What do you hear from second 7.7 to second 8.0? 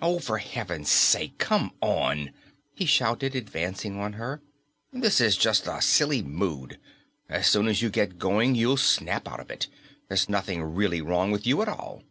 you